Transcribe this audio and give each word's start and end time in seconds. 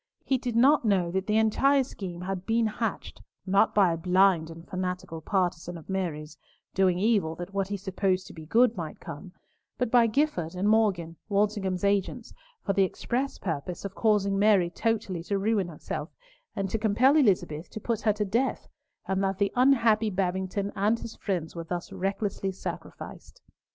He 0.25 0.39
did 0.39 0.55
not 0.55 0.83
know 0.83 1.11
that 1.11 1.27
the 1.27 1.37
entire 1.37 1.83
scheme 1.83 2.21
had 2.21 2.47
been 2.47 2.65
hatched, 2.65 3.21
not 3.45 3.75
by 3.75 3.93
a 3.93 3.97
blind 3.97 4.49
and 4.49 4.67
fanatical 4.67 5.21
partisan 5.21 5.77
of 5.77 5.91
Mary's, 5.91 6.35
doing 6.73 6.97
evil 6.97 7.35
that 7.35 7.53
what 7.53 7.67
he 7.67 7.77
supposed 7.77 8.25
to 8.25 8.33
be 8.33 8.47
good, 8.47 8.75
might 8.75 8.99
come, 8.99 9.31
but 9.77 9.91
by 9.91 10.07
Gifford 10.07 10.55
and 10.55 10.67
Morgan, 10.67 11.17
Walsingham's 11.29 11.83
agents, 11.83 12.33
for 12.65 12.73
the 12.73 12.81
express 12.81 13.37
purpose 13.37 13.85
of 13.85 13.93
causing 13.93 14.39
Mary 14.39 14.71
totally 14.71 15.21
to 15.25 15.37
ruin 15.37 15.67
herself, 15.67 16.09
and 16.55 16.67
to 16.71 16.79
compel 16.79 17.15
Elizabeth 17.15 17.69
to 17.69 17.79
put 17.79 18.01
her 18.01 18.13
to 18.13 18.25
death, 18.25 18.67
and 19.07 19.23
that 19.23 19.37
the 19.37 19.51
unhappy 19.55 20.09
Babington 20.09 20.71
and 20.75 20.97
his 20.97 21.15
friends 21.15 21.55
were 21.55 21.63
thus 21.65 21.91
recklessly 21.91 22.51
sacrificed. 22.51 23.39